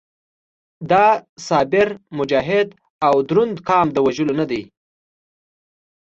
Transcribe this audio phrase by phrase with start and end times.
[0.91, 1.05] دا
[1.47, 2.67] صابر، مجاهد
[3.07, 4.63] او دروند قام د وژلو نه دی.